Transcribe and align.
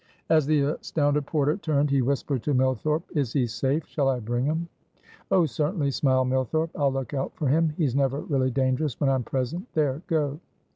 As 0.31 0.47
the 0.47 0.61
astounded 0.61 1.27
porter 1.27 1.57
turned, 1.57 1.91
he 1.91 2.01
whispered 2.01 2.41
to 2.41 2.55
Millthorpe 2.55 3.03
"Is 3.15 3.33
he 3.33 3.45
safe? 3.45 3.85
shall 3.85 4.09
I 4.09 4.19
bring 4.19 4.49
'em?" 4.49 4.67
"Oh 5.29 5.45
certainly," 5.45 5.91
smiled 5.91 6.27
Millthorpe: 6.29 6.71
"I'll 6.75 6.91
look 6.91 7.13
out 7.13 7.35
for 7.35 7.47
him; 7.47 7.69
he's 7.77 7.93
never 7.95 8.21
really 8.21 8.49
dangerous 8.49 8.99
when 8.99 9.11
I'm 9.11 9.21
present; 9.21 9.67
there, 9.75 10.01
go!" 10.07 10.39